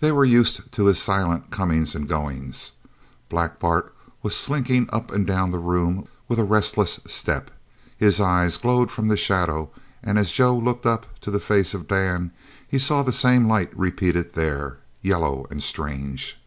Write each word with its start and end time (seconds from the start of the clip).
They 0.00 0.10
were 0.10 0.24
used 0.24 0.72
to 0.72 0.86
his 0.86 1.00
silent 1.00 1.52
comings 1.52 1.94
and 1.94 2.08
goings. 2.08 2.72
Black 3.28 3.60
Bart 3.60 3.94
was 4.20 4.34
slinking 4.34 4.88
up 4.92 5.12
and 5.12 5.24
down 5.24 5.52
the 5.52 5.60
room 5.60 6.08
with 6.26 6.40
a 6.40 6.44
restless 6.44 6.98
step. 7.06 7.52
His 7.96 8.20
eyes 8.20 8.56
glowed 8.56 8.90
from 8.90 9.06
the 9.06 9.16
shadow, 9.16 9.70
and 10.02 10.18
as 10.18 10.32
Joe 10.32 10.58
looked 10.58 10.84
up 10.84 11.20
to 11.20 11.30
the 11.30 11.38
face 11.38 11.74
of 11.74 11.86
Dan 11.86 12.32
he 12.66 12.80
saw 12.80 13.04
the 13.04 13.12
same 13.12 13.46
light 13.46 13.70
repeated 13.78 14.32
there, 14.32 14.78
yellow 15.00 15.46
and 15.48 15.62
strange. 15.62 16.40